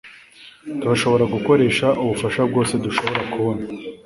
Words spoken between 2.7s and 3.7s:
dushobora kubona